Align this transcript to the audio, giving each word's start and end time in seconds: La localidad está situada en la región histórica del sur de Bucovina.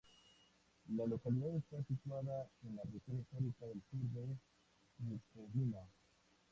La 0.97 1.05
localidad 1.05 1.55
está 1.57 1.77
situada 1.83 2.47
en 2.63 2.75
la 2.75 2.81
región 2.91 3.19
histórica 3.19 3.67
del 3.67 3.83
sur 3.91 3.99
de 3.99 4.35
Bucovina. 4.97 5.77